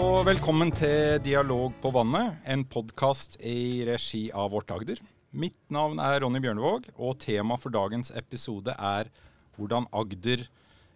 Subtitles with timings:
[0.00, 5.00] Og velkommen til Dialog på vannet, en podkast i regi av Vårt Agder.
[5.36, 9.10] Mitt navn er Ronny Bjørnevåg, og tema for dagens episode er
[9.58, 10.46] hvordan Agder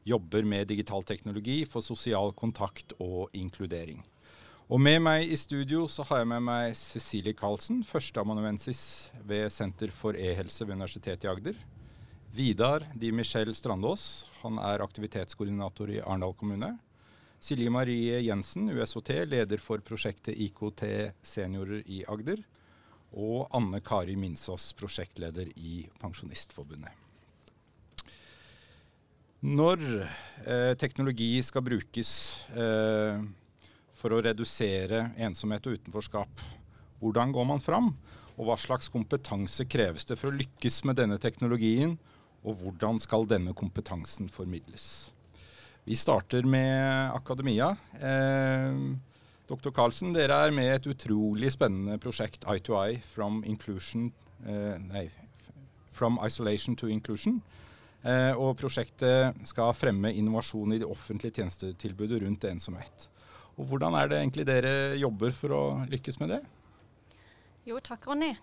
[0.09, 4.01] jobber med digital teknologi for sosial kontakt og inkludering.
[4.73, 9.93] Og med meg i studio så har jeg med meg Cecilie Karlsen, førsteamanuensis ved Senter
[9.93, 11.61] for e-helse ved Universitetet i Agder.
[12.33, 16.73] Vidar Di Michel Strandås, han er aktivitetskoordinator i Arendal kommune.
[17.45, 20.81] Silje Marie Jensen, USHT, leder for prosjektet IKT
[21.21, 22.39] seniorer i Agder.
[23.21, 26.89] Og Anne Kari Minsås, prosjektleder i Pensjonistforbundet.
[29.45, 32.15] Når eh, teknologi skal brukes
[32.57, 33.21] eh,
[33.93, 36.47] for å redusere ensomhet og utenforskap,
[37.03, 37.93] hvordan går man fram?
[38.39, 41.99] Og hva slags kompetanse kreves det for å lykkes med denne teknologien?
[42.41, 45.13] Og hvordan skal denne kompetansen formidles?
[45.85, 47.77] Vi starter med akademia.
[48.01, 48.77] Eh,
[49.49, 49.71] Dr.
[49.71, 55.11] Karlsen, dere er med et utrolig spennende prosjekt Eye to Eye, from, eh, nei,
[55.93, 57.43] from Isolation to Inclusion.
[58.03, 63.09] Eh, og prosjektet skal fremme innovasjon i det offentlige tjenestetilbudet rundt ensomhet.
[63.59, 66.41] Og hvordan er det egentlig dere jobber for å lykkes med det?
[67.67, 68.35] Jo, takk Ronny.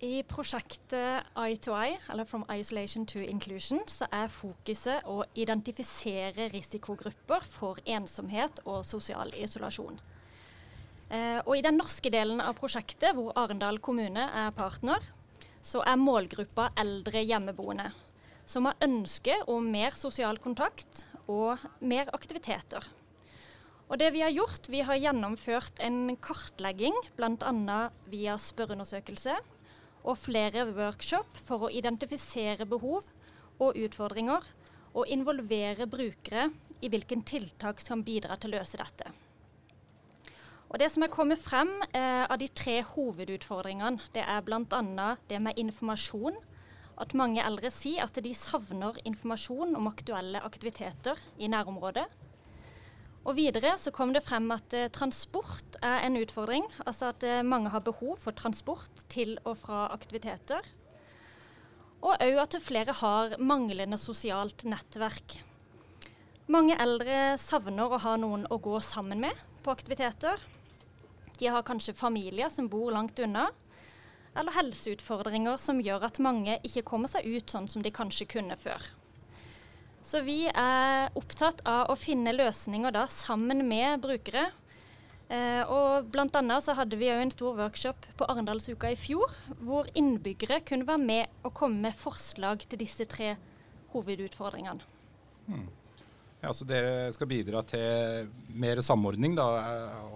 [0.00, 7.82] I prosjektet I2I, eller From Isolation to Inclusion, så er fokuset å identifisere risikogrupper for
[7.84, 10.00] ensomhet og sosial isolasjon.
[11.12, 15.04] Eh, og I den norske delen av prosjektet, hvor Arendal kommune er partner,
[15.60, 17.90] så er målgruppa eldre hjemmeboende,
[18.48, 22.88] som har ønske om mer sosial kontakt og mer aktiviteter.
[23.90, 27.88] Og det Vi har gjort, vi har gjennomført en kartlegging, bl.a.
[28.08, 29.36] via spørreundersøkelse
[30.04, 33.08] og flere workshop for å identifisere behov
[33.60, 34.44] og utfordringer,
[34.90, 36.48] og involvere brukere
[36.82, 39.12] i hvilken tiltak som kan bidra til å løse dette.
[40.70, 45.16] Og Det som er kommet frem eh, av de tre hovedutfordringene, det er bl.a.
[45.28, 46.38] det med informasjon.
[47.00, 52.06] At mange eldre sier at de savner informasjon om aktuelle aktiviteter i nærområdet.
[53.28, 56.64] Og videre så kom det frem at eh, transport er en utfordring.
[56.86, 60.64] Altså at eh, mange har behov for transport til og fra aktiviteter.
[62.00, 65.36] Og òg at flere har manglende sosialt nettverk.
[66.50, 70.40] Mange eldre savner å ha noen å gå sammen med på aktiviteter.
[71.38, 73.50] De har kanskje familier som bor langt unna,
[74.34, 78.56] eller helseutfordringer som gjør at mange ikke kommer seg ut sånn som de kanskje kunne
[78.58, 78.82] før.
[80.10, 84.48] Så vi er opptatt av å finne løsninger da sammen med brukere.
[85.30, 89.30] Eh, og annet så hadde vi òg en stor workshop på Arendalsuka i fjor,
[89.62, 93.36] hvor innbyggere kunne være med og komme med forslag til disse tre
[93.92, 94.82] hovedutfordringene.
[95.46, 95.68] Hmm.
[96.40, 99.46] Ja, så Dere skal bidra til mer samordning da,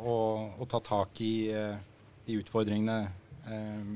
[0.01, 1.79] og, og ta tak i uh,
[2.27, 3.01] de utfordringene
[3.47, 3.91] eh,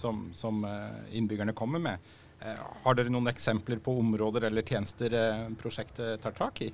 [0.00, 2.14] som, som uh, innbyggerne kommer med.
[2.40, 6.70] Eh, har dere noen eksempler på områder eller tjenester eh, prosjektet tar tak i?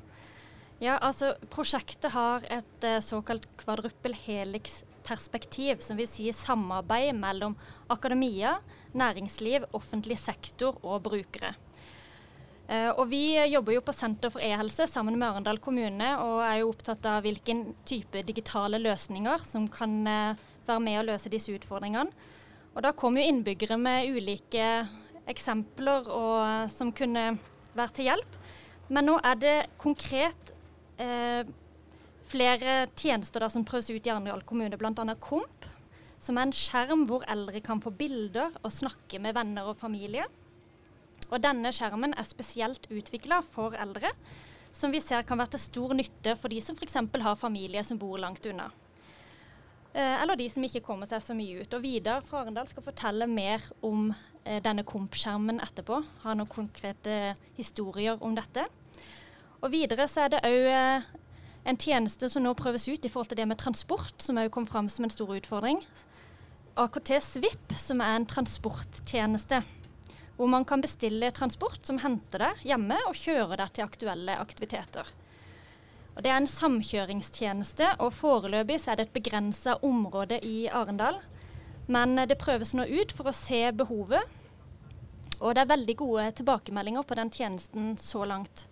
[0.82, 7.54] Ja, altså Prosjektet har et uh, såkalt kvadruppel helix-perspektiv, som vil si samarbeid mellom
[7.92, 8.56] akademia,
[8.98, 11.54] næringsliv, offentlig sektor og brukere.
[12.72, 16.70] Og Vi jobber jo på Senter for e-helse sammen med Arendal kommune, og er jo
[16.70, 22.10] opptatt av hvilken type digitale løsninger som kan være med å løse disse utfordringene.
[22.72, 24.68] Og Da kommer jo innbyggere med ulike
[25.30, 27.36] eksempler og, som kunne
[27.76, 28.38] vært til hjelp.
[28.92, 30.52] Men nå er det konkret
[31.00, 31.46] eh,
[32.28, 35.16] flere tjenester da, som prøves ut i Arendal kommune, bl.a.
[35.20, 35.68] KOMP,
[36.22, 40.26] som er en skjerm hvor eldre kan få bilder og snakke med venner og familie.
[41.32, 44.12] Og denne skjermen er spesielt utvikla for eldre,
[44.72, 46.98] som vi ser kan være til stor nytte for de som f.eks.
[47.24, 48.70] har familie som bor langt unna.
[49.94, 51.74] Eh, eller de som ikke kommer seg så mye ut.
[51.76, 54.08] Og Vidar fra Arendal skal fortelle mer om
[54.44, 55.98] eh, denne KOMP-skjermen etterpå.
[56.24, 58.64] Har noen konkrete historier om dette.
[59.60, 61.10] Og Videre så er det òg eh,
[61.68, 64.66] en tjeneste som nå prøves ut i forhold til det med transport, som òg kom
[64.66, 65.84] fram som en stor utfordring.
[66.80, 69.60] AKT Svipp, som er en transporttjeneste.
[70.38, 75.12] Hvor man kan bestille transport som henter deg hjemme og kjører deg til aktuelle aktiviteter.
[76.12, 81.22] Og det er en samkjøringstjeneste, og foreløpig er det et begrensa område i Arendal.
[81.88, 84.38] Men det prøves nå ut for å se behovet.
[85.40, 88.66] Og det er veldig gode tilbakemeldinger på den tjenesten så langt.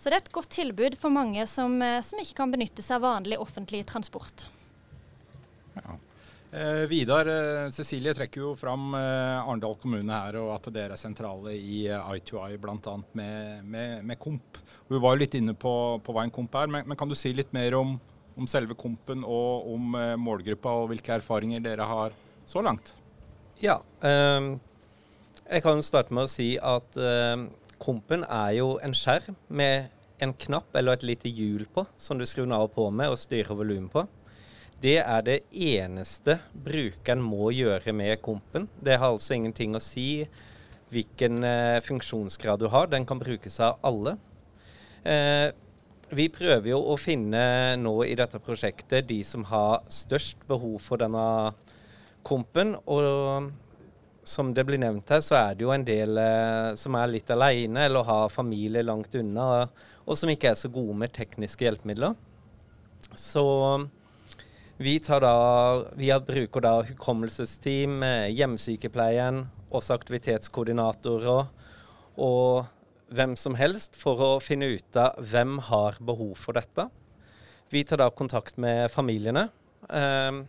[0.00, 2.96] Så det er et godt tilbud for mange som, eh, som ikke kan benytte seg
[2.96, 4.46] av vanlig offentlig transport.
[5.76, 5.98] Ja.
[6.52, 10.98] Eh, Vidar, eh, Cecilie trekker jo fram eh, Arendal kommune her, og at dere er
[10.98, 12.94] sentrale i I2I, eh, bl.a.
[13.14, 14.58] Med, med, med KOMP.
[14.90, 17.14] Vi var jo litt inne på, på hva en KOMP er, men, men, kan du
[17.14, 17.94] si litt mer om,
[18.34, 22.18] om selve Kompen og om eh, målgruppa, og hvilke erfaringer dere har
[22.50, 22.96] så langt.
[23.62, 24.50] Ja, eh,
[25.44, 27.46] jeg kan starte med å si at eh,
[27.80, 29.86] Kompen er jo en skjerm med
[30.20, 33.22] en knapp eller et lite hjul på, som du skrur av og på med og
[33.22, 34.02] styrer volumet på.
[34.80, 38.64] Det er det eneste brukeren må gjøre med kompen.
[38.80, 40.24] Det har altså ingenting å si
[40.90, 42.88] hvilken eh, funksjonsgrad du har.
[42.88, 44.16] Den kan brukes av alle.
[45.04, 45.50] Eh,
[46.16, 47.42] vi prøver jo å finne
[47.78, 51.26] nå i dette prosjektet de som har størst behov for denne
[52.26, 52.72] kompen.
[52.88, 53.52] Og
[54.24, 57.30] som det blir nevnt her, så er det jo en del eh, som er litt
[57.36, 59.66] alene eller har familie langt unna,
[60.08, 62.16] og som ikke er så gode med tekniske hjelpemidler.
[63.12, 63.44] Så
[64.80, 71.50] vi, da, vi bruker da hukommelsesteam, eh, hjemmesykepleien, også aktivitetskoordinatorer
[72.20, 72.70] og
[73.12, 76.88] hvem som helst for å finne ut av hvem har behov for dette.
[77.70, 79.50] Vi tar da kontakt med familiene,
[79.90, 80.40] eh,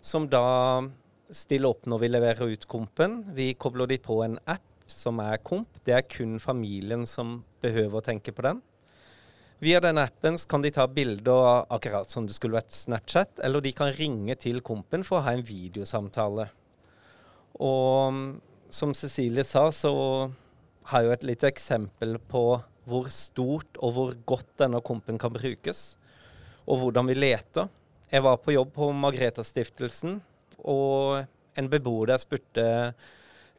[0.00, 0.86] som da
[1.30, 3.24] stiller opp når vi leverer ut kompen.
[3.34, 5.68] Vi kobler de på en app som er komp.
[5.84, 8.62] Det er kun familien som behøver å tenke på den.
[9.60, 13.74] Via den appen kan de ta bilder akkurat som det skulle vært Snapchat, eller de
[13.76, 16.46] kan ringe til kompen for å ha en videosamtale.
[17.60, 18.22] Og mm,
[18.72, 19.92] som Cecilie sa, så
[20.88, 22.44] har jeg jo et lite eksempel på
[22.88, 25.98] hvor stort og hvor godt denne kompen kan brukes,
[26.64, 27.68] og hvordan vi leter.
[28.08, 30.22] Jeg var på jobb på Margrethe-stiftelsen,
[30.64, 31.20] og
[31.60, 32.64] en beboer der spurte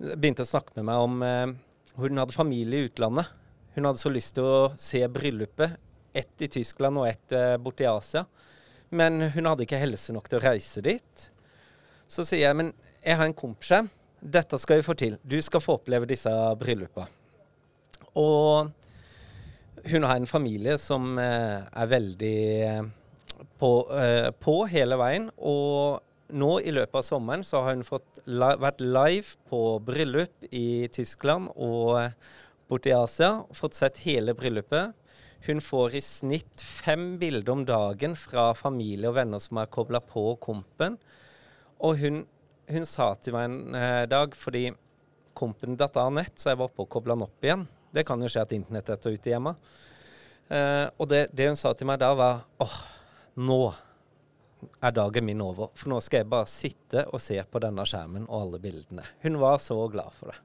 [0.02, 1.54] begynte å snakke med meg om eh,
[2.02, 3.30] hun hadde familie i utlandet.
[3.78, 5.78] Hun hadde så lyst til å se bryllupet
[6.14, 8.26] ett i Tyskland og ett eh, borte i Asia.
[8.92, 11.26] Men hun hadde ikke helse nok til å reise dit.
[12.12, 13.90] Så sier jeg men jeg har en kompisskjerm.
[14.22, 15.18] Dette skal vi få til.
[15.24, 17.08] Du skal få oppleve disse bryllupene.
[18.20, 18.70] Og
[19.88, 22.38] hun har en familie som eh, er veldig
[22.68, 22.84] eh,
[23.58, 25.30] på, eh, på, hele veien.
[25.38, 26.02] Og
[26.38, 31.50] nå i løpet av sommeren så har hun fått vært live på bryllup i Tyskland
[31.56, 32.12] og
[32.70, 33.40] borte i Asia.
[33.58, 34.94] Fått sett hele bryllupet.
[35.46, 40.02] Hun får i snitt fem bilder om dagen fra familie og venner som er kobla
[40.06, 41.00] på kompen.
[41.82, 42.24] Og hun,
[42.70, 44.68] hun, sa til meg en eh, dag, fordi
[45.38, 47.66] kompen datt av nett, så jeg var oppe og kobla den opp igjen.
[47.92, 49.56] Det kan jo skje at internett detter ut hjemme.
[50.52, 52.78] Eh, og det, det, hun sa til meg da, var åh,
[53.42, 53.62] nå
[54.78, 55.74] er dagen min over.
[55.74, 59.10] For nå skal jeg bare sitte og se på denne skjermen og alle bildene.
[59.26, 60.38] Hun var så glad for det.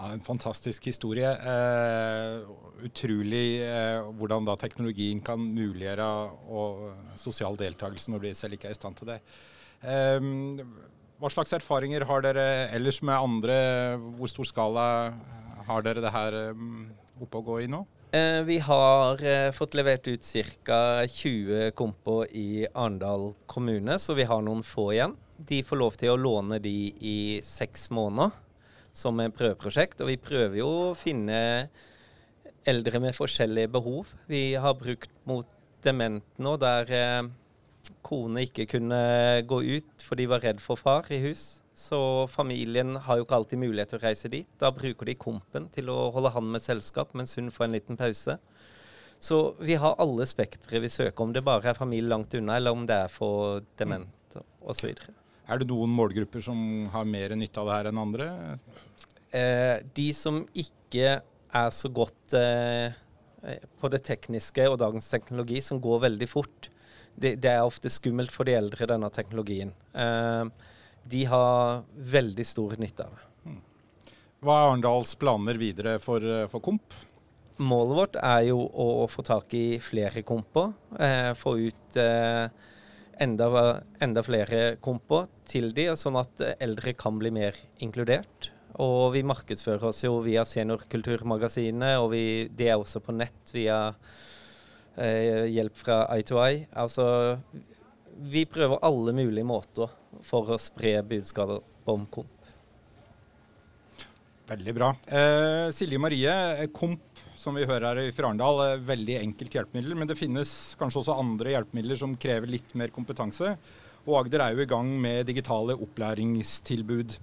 [0.00, 1.28] Ja, en fantastisk historie.
[1.28, 2.46] Eh,
[2.86, 6.06] utrolig eh, hvordan da teknologien kan muliggjøre
[6.48, 9.18] og sosial deltakelse når de selv ikke er i stand til det.
[9.84, 10.30] Eh,
[11.20, 13.60] hva slags erfaringer har dere ellers med andre?
[14.16, 14.88] Hvor stor skala
[15.68, 16.66] har dere det her eh,
[17.20, 17.84] oppe å gå i nå?
[18.16, 20.24] Eh, vi har eh, fått levert ut
[20.64, 20.82] ca.
[21.04, 25.20] 20 kompo i Arendal kommune, så vi har noen få igjen.
[25.36, 28.48] De får lov til å låne de i seks måneder
[28.92, 30.00] som et prøveprosjekt.
[30.02, 31.40] Og vi prøver jo å finne
[32.68, 34.10] eldre med forskjellige behov.
[34.30, 37.30] Vi har brukt mot demente nå, der eh,
[38.04, 39.00] kone ikke kunne
[39.48, 41.60] gå ut for de var redd for far i hus.
[41.80, 44.48] Så familien har jo ikke alltid mulighet til å reise dit.
[44.60, 48.00] Da bruker de kompen til å holde han med selskap mens hun får en liten
[48.00, 48.36] pause.
[49.20, 52.72] Så vi har alle spektre vi søker, om det bare er familie langt unna, eller
[52.72, 54.94] om det er for demente osv.
[55.50, 56.58] Er det noen målgrupper som
[56.92, 58.26] har mer nytte av det her enn andre?
[59.34, 62.94] Eh, de som ikke er så godt eh,
[63.80, 66.70] på det tekniske og dagens teknologi, som går veldig fort.
[67.18, 69.74] Det, det er ofte skummelt for de eldre, denne teknologien.
[69.90, 70.70] Eh,
[71.10, 71.82] de har
[72.14, 73.28] veldig stor nytte av det.
[73.48, 73.60] Hmm.
[74.44, 76.98] Hva er Arendals planer videre for, for, Komp?
[77.60, 80.70] Målet vårt er jo å få tak i flere komper.
[80.96, 82.46] Eh, få ut eh,
[83.20, 83.48] enda,
[84.02, 88.50] enda flere komper til de, sånn at eldre kan bli mer inkludert.
[88.80, 92.24] Og vi markedsfører oss jo via Seniorkulturmagasinet, og vi,
[92.56, 93.80] det er også på nett via
[94.96, 96.66] eh, hjelp fra I2I.
[96.80, 97.06] Altså,
[98.30, 99.90] vi prøver alle mulige måter
[100.26, 102.39] for å spre budskapet om komp.
[104.50, 104.88] Veldig bra.
[105.06, 106.32] Eh, Silje Marie,
[106.74, 109.94] komp som vi hører her i Arendal, er veldig enkelt hjelpemiddel.
[109.94, 113.54] Men det finnes kanskje også andre hjelpemidler som krever litt mer kompetanse.
[114.08, 117.14] Og Agder er jo i gang med digitale opplæringstilbud.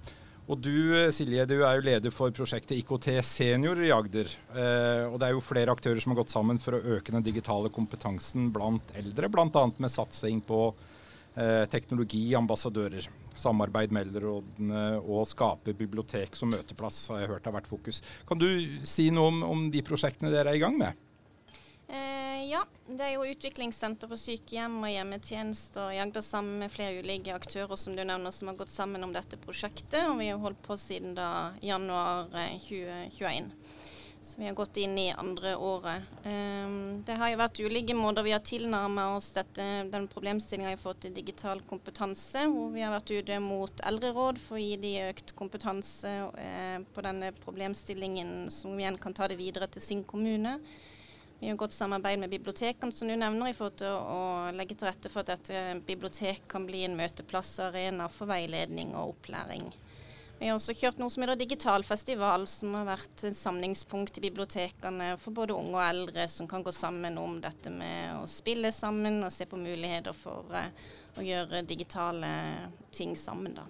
[0.48, 4.32] Og du Silje, du er jo leder for prosjektet IKT Senior i Agder.
[4.54, 7.26] Eh, og det er jo flere aktører som har gått sammen for å øke den
[7.26, 9.68] digitale kompetansen blant eldre, bl.a.
[9.76, 10.70] med satsing på
[11.36, 17.70] eh, teknologiambassadører samarbeid med eldrerådene og skape bibliotek som møteplass, har jeg hørt har vært
[17.70, 18.02] fokus.
[18.28, 18.48] Kan du
[18.88, 21.04] si noe om, om de prosjektene dere er i gang med?
[21.88, 27.00] Eh, ja, det er jo utviklingssenter for sykehjem og hjemmetjeneste og Agder sammen med flere
[27.00, 30.02] ulike aktører som du nevner som har gått sammen om dette prosjektet.
[30.10, 32.28] Og vi har holdt på siden da januar
[32.66, 33.48] 2021.
[34.28, 36.02] Så vi har gått inn i andre året.
[36.24, 40.76] Um, det har jo vært ulike måter vi har tilnærmet oss dette, den problemstillinga i
[40.76, 42.42] forhold til digital kompetanse.
[42.52, 47.06] Hvor vi har vært ute mot eldreråd for å gi de økt kompetanse uh, på
[47.08, 50.58] denne problemstillingen, som igjen kan ta det videre til sin kommune.
[51.40, 54.90] Vi har godt samarbeid med bibliotekene, som du nevner, i forhold til å legge til
[54.90, 59.70] rette for at dette bibliotek kan bli en møteplass og arena for veiledning og opplæring.
[60.38, 65.16] Vi har også kjørt noe som heter Digitalfestival, som har vært et samlingspunkt i bibliotekene
[65.18, 69.18] for både unge og eldre, som kan gå sammen om dette med å spille sammen
[69.26, 70.70] og se på muligheter for uh,
[71.18, 72.30] å gjøre digitale
[72.94, 73.58] ting sammen.
[73.58, 73.66] Da.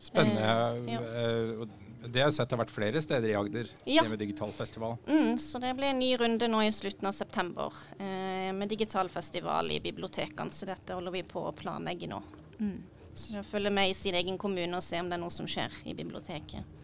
[0.00, 0.56] Spennende.
[0.80, 1.04] Uh, ja.
[1.04, 4.04] Eh, det har jeg sett har vært flere steder i Agder, ja.
[4.04, 4.96] det med digitalfestival.
[5.10, 9.76] Mm, så det blir en ny runde nå i slutten av september uh, med digitalfestival
[9.76, 10.54] i bibliotekene.
[10.54, 12.24] Så dette holder vi på å planlegge nå.
[12.62, 12.78] Mm.
[13.16, 15.72] Så følge med i sin egen kommune og se om det er noe som skjer
[15.88, 16.74] i biblioteket.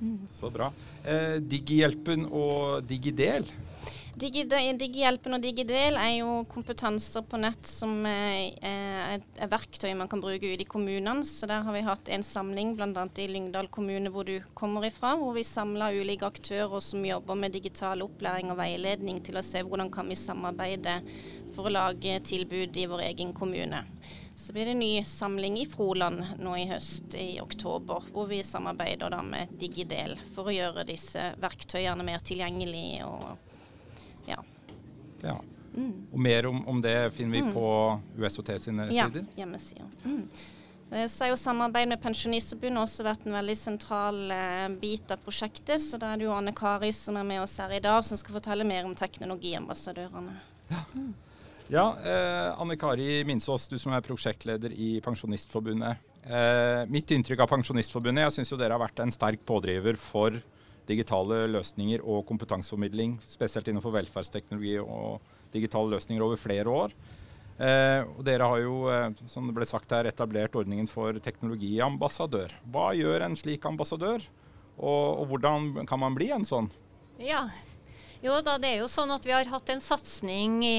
[0.00, 0.26] Mm.
[0.30, 0.70] Så bra.
[1.04, 3.46] Eh, Digihjelpen og Digidel?
[4.18, 10.22] Digihjelpen og Digidel er jo kompetanser på nett som er, er, er verktøy man kan
[10.22, 11.22] bruke ute i kommunene.
[11.26, 13.04] Så der har vi hatt en samling bl.a.
[13.14, 17.54] i Lyngdal kommune hvor du kommer ifra, hvor vi samla ulike aktører som jobber med
[17.54, 20.98] digital opplæring og veiledning til å se hvordan kan vi samarbeide
[21.54, 23.84] for å lage tilbud i vår egen kommune.
[24.38, 28.42] Så blir det en ny samling i Froland nå i høst, i oktober, hvor vi
[28.46, 33.06] samarbeider med Digidel for å gjøre disse verktøyene mer tilgjengelige.
[33.06, 33.47] Og.
[35.22, 35.38] Ja.
[35.74, 36.06] Mm.
[36.12, 37.50] Og mer om, om, det finner vi mm.
[37.54, 37.66] på
[38.18, 39.26] USOT sine ja, sider?
[39.34, 39.90] Ja, hjemmesider.
[40.04, 40.24] Mm.
[40.88, 45.82] Så har jo samarbeid med Pensjonistforbundet også vært en veldig sentral eh, bit av prosjektet.
[45.84, 48.16] Så da er det jo Anne Kari som er med oss her i dag, som
[48.16, 50.38] skal fortelle mer om teknologiambassadørene.
[50.72, 50.82] Ja.
[50.96, 51.10] Mm.
[51.68, 56.00] Ja, eh, Anne Kari Minsås, du som er prosjektleder i Pensjonistforbundet.
[56.24, 60.40] Eh, mitt inntrykk av Pensjonistforbundet, jeg syns dere har vært en sterk pådriver for
[60.88, 65.20] digitale løsninger og kompetanseformidling, spesielt innenfor velferdsteknologi og
[65.54, 66.94] digitale løsninger over flere år.
[67.58, 72.54] Eh, og dere har jo, eh, som det ble sagt her, etablert ordningen for teknologiambassadør.
[72.70, 74.22] Hva gjør en slik ambassadør,
[74.78, 76.70] og, og hvordan kan man bli en sånn?
[77.18, 77.48] Ja,
[78.22, 80.78] jo da, det er jo sånn at vi har hatt en satsing i,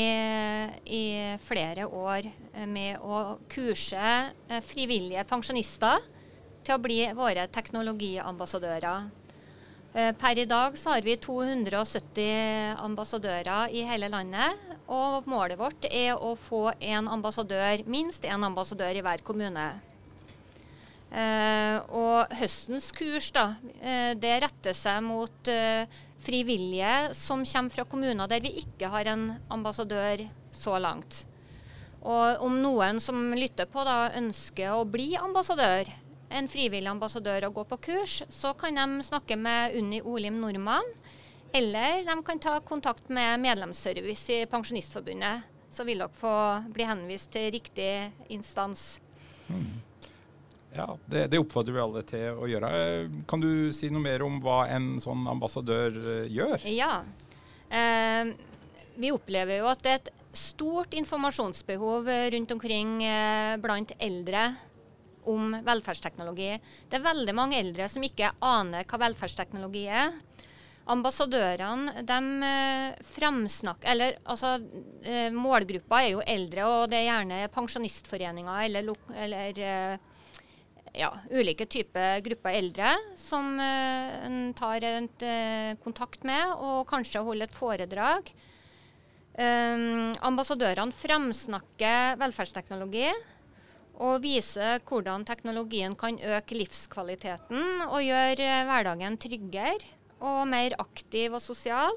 [0.87, 1.03] i
[1.43, 2.31] flere år
[2.67, 6.07] med å kurse eh, frivillige pensjonister
[6.63, 9.18] til å bli våre teknologiambassadører.
[9.93, 14.57] Eh, per i dag så har vi 270 ambassadører i hele landet.
[14.85, 19.69] Og målet vårt er å få en ambassadør, minst én ambassadør i hver kommune.
[21.09, 25.49] Uh, og høstens kurs da, uh, det retter seg mot
[26.21, 30.21] frivillige som kommer fra kommuner der vi ikke har en ambassadør
[30.53, 31.23] så langt.
[32.05, 35.89] Og om noen som lytter på da ønsker å bli ambassadør,
[36.29, 40.85] en frivillig ambassadør og gå på kurs, så kan de snakke med Unni Olim Nordmann.
[41.53, 45.47] Eller de kan ta kontakt med medlemsservice i Pensjonistforbundet.
[45.73, 46.33] Så vil dere få
[46.73, 47.91] bli henvist til riktig
[48.29, 48.99] instans.
[49.49, 49.81] Mm.
[50.75, 52.69] Ja, det, det, oppfordrer vi alle til å gjøre.
[53.29, 56.65] Kan du si noe mer om hva en sånn ambassadør eh, gjør?
[56.69, 56.93] Ja.
[57.73, 58.35] Eh,
[58.99, 64.51] vi opplever jo at det er et stort informasjonsbehov rundt omkring eh, blant eldre
[65.29, 66.55] om velferdsteknologi.
[66.89, 70.13] Det er veldig mange eldre som ikke aner hva velferdsteknologi er.
[70.89, 72.19] Ambassadørene de
[73.05, 74.55] fremsnakker framsnakker Eller altså,
[75.03, 79.59] eh, målgruppa er jo eldre, og det er gjerne pensjonistforeninger eller, eller
[80.97, 85.27] ja, ulike typer grupper eldre som en tar et,
[85.83, 88.33] kontakt med og kanskje holder et foredrag.
[89.39, 93.05] Um, ambassadørene fremsnakker velferdsteknologi
[93.99, 101.43] og vise hvordan teknologien kan øke livskvaliteten og gjøre hverdagen tryggere og mer aktiv og
[101.43, 101.95] sosial.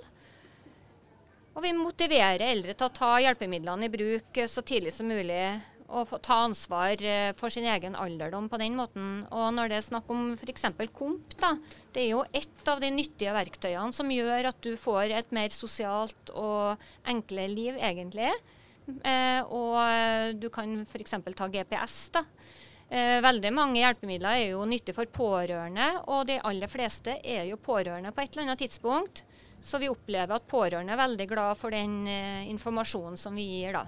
[1.52, 5.44] Og vi motiverer eldre til å ta hjelpemidlene i bruk så tidlig som mulig
[5.92, 9.26] og ta ansvar eh, for sin egen alderdom på den måten.
[9.28, 10.64] Og når det er snakk om f.eks.
[10.96, 11.54] komp, da,
[11.92, 15.52] det er jo ett av de nyttige verktøyene som gjør at du får et mer
[15.52, 16.80] sosialt og
[17.12, 18.32] enklere liv, egentlig.
[18.88, 21.16] Eh, og eh, du kan f.eks.
[21.36, 21.96] ta GPS.
[22.14, 22.24] da.
[22.92, 27.60] Eh, veldig mange hjelpemidler er jo nyttig for pårørende, og de aller fleste er jo
[27.60, 29.24] pårørende på et eller annet tidspunkt.
[29.62, 32.02] Så vi opplever at pårørende er veldig glad for den
[32.50, 33.86] informasjonen som vi gir da.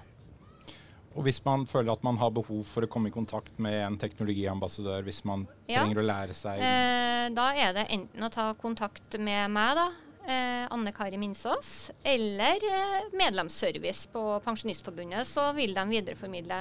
[1.15, 3.97] Og hvis man føler at man har behov for å komme i kontakt med en
[3.99, 5.79] teknologiambassadør, hvis man ja.
[5.79, 9.85] trenger å lære seg eh, Da er det enten å ta kontakt med meg, da,
[10.27, 16.59] eh, Anne Kari Minsås, eller eh, medlemsservice på Pensjonistforbundet, så vil de videreformidle.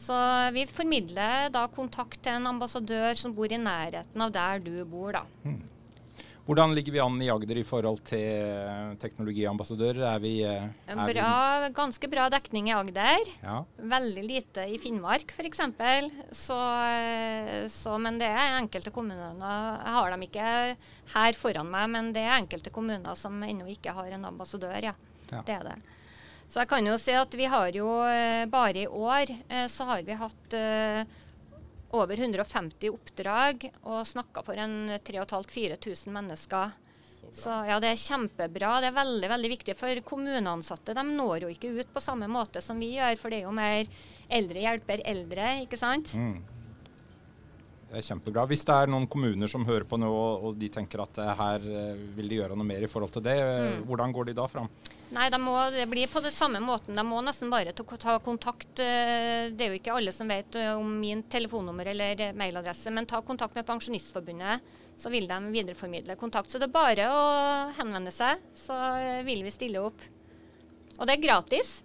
[0.00, 0.16] Så
[0.56, 5.14] vi formidler da kontakt til en ambassadør som bor i nærheten av der du bor,
[5.14, 5.22] da.
[5.44, 5.60] Mm.
[6.44, 10.02] Hvordan ligger vi an i Agder i forhold til teknologiambassadører?
[10.10, 13.30] Er vi, eh, er bra, ganske bra dekning i Agder.
[13.40, 13.62] Ja.
[13.80, 15.62] Veldig lite i Finnmark f.eks.
[16.36, 16.58] Så,
[17.72, 20.52] så, men det er enkelte kommuner Jeg har dem ikke
[21.14, 24.76] her foran meg, men det er enkelte kommuner som ennå ikke har en ambassadør.
[24.84, 24.92] Ja.
[25.32, 25.40] ja.
[25.40, 25.78] Det er det.
[26.44, 29.88] Så jeg kan jo si at vi har jo eh, bare i år eh, så
[29.88, 30.60] har vi hatt
[31.94, 36.72] over 150 oppdrag og snakka for en 3500-4000 mennesker.
[37.24, 38.78] Så, så ja, det er kjempebra.
[38.82, 39.76] Det er veldig veldig viktig.
[39.78, 43.42] For kommuneansatte de når jo ikke ut på samme måte som vi gjør, for det
[43.42, 43.88] er jo mer
[44.28, 46.14] eldre hjelper eldre, ikke sant?
[46.18, 46.36] Mm.
[47.94, 48.42] Det er kjempebra.
[48.50, 52.00] Hvis det er noen kommuner som hører på nå og de tenker at her eh,
[52.16, 53.84] vil de gjøre noe mer i forhold til det, eh, mm.
[53.86, 54.70] hvordan går de da fram?
[55.12, 56.96] Nei, de må, Det blir på det samme måten.
[56.96, 58.80] De må nesten bare ta kontakt.
[58.80, 63.06] Eh, det er jo ikke alle som vet eh, om min telefonnummer eller mailadresse, men
[63.06, 64.64] ta kontakt med Pensjonistforbundet,
[64.96, 66.50] så vil de videreformidle kontakt.
[66.50, 67.22] Så det er bare å
[67.78, 70.08] henvende seg, så eh, vil vi stille opp.
[70.98, 71.76] Og det er gratis.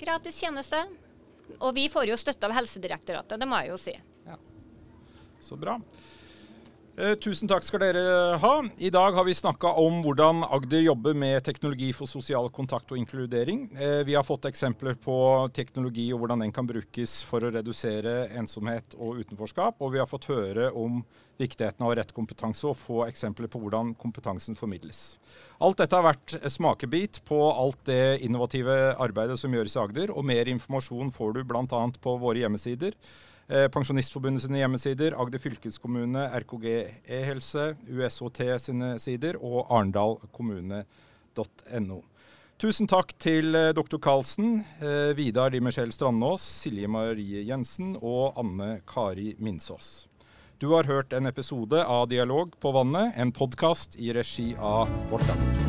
[0.00, 0.84] Gratis tjeneste.
[1.58, 3.94] Og vi får jo støtte av Helsedirektoratet, det må jeg jo si.
[4.26, 4.38] Ja.
[5.42, 5.80] Så bra.
[6.92, 8.50] Eh, tusen takk skal dere ha.
[8.76, 13.00] I dag har vi snakka om hvordan Agder jobber med teknologi for sosial kontakt og
[13.00, 13.62] inkludering.
[13.72, 15.16] Eh, vi har fått eksempler på
[15.56, 19.80] teknologi og hvordan den kan brukes for å redusere ensomhet og utenforskap.
[19.80, 21.00] Og vi har fått høre om
[21.40, 25.16] viktigheten av rett kompetanse og få eksempler på hvordan kompetansen formidles.
[25.64, 30.12] Alt dette har vært smakebit på alt det innovative arbeidet som gjøres i Agder.
[30.12, 31.84] Og mer informasjon får du bl.a.
[32.04, 32.92] på våre hjemmesider.
[33.52, 36.64] Eh, Pensjonistforbundet sine hjemmesider, Agder fylkeskommune, RKG
[37.04, 41.98] e-helse, USHT sine sider og arendalkommune.no.
[42.62, 43.98] Tusen takk til eh, dr.
[44.00, 50.08] Karlsen, eh, Vidar Di Michelle Strandås, Silje Marie Jensen og Anne Kari Minsås.
[50.62, 55.28] Du har hørt en episode av Dialog på vannet, en podkast i regi av Vårt
[55.28, 55.61] Land.